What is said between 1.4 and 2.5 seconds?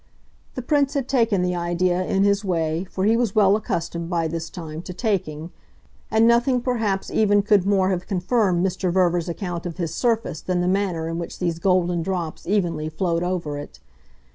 the idea, in his